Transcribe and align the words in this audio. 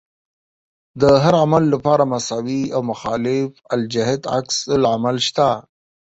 د 1.01 1.03
هر 1.23 1.33
عمل 1.43 1.63
لپاره 1.73 2.03
مساوي 2.13 2.61
او 2.75 2.81
مخالف 2.91 3.49
الجهت 3.75 4.21
عکس 4.35 4.57
العمل 4.75 5.17
شته. 5.27 5.49